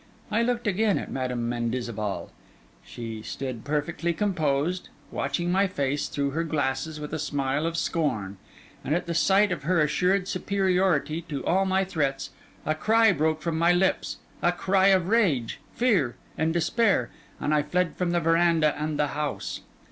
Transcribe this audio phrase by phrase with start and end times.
[0.31, 2.31] I looked again at Madam Mendizabal.
[2.83, 8.37] She stood perfectly composed, watching my face through her glasses with a smile of scorn;
[8.83, 12.31] and at the sight of her assured superiority to all my threats,
[12.65, 17.61] a cry broke from my lips, a cry of rage, fear, and despair, and I
[17.61, 19.61] fled from the verandah and the house.